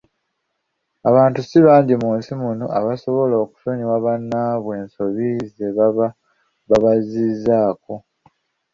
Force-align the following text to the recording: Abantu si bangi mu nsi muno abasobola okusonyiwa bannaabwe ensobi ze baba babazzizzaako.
Abantu 1.09 1.39
si 1.47 1.57
bangi 1.65 1.95
mu 2.03 2.11
nsi 2.17 2.33
muno 2.41 2.65
abasobola 2.79 3.35
okusonyiwa 3.43 3.95
bannaabwe 4.05 4.71
ensobi 4.81 5.27
ze 5.55 5.67
baba 5.77 6.07
babazzizzaako. 6.69 7.93